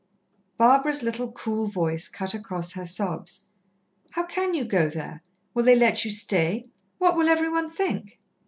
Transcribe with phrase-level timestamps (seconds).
[0.57, 3.41] Barbara's little, cool voice cut across her sobs:
[4.13, 5.21] "How can you go there?
[5.53, 6.65] Will they let you stay?
[6.97, 8.19] What will every one think?"